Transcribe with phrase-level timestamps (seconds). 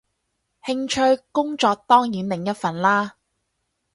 [0.65, 3.17] 興趣，工作當然另一份啦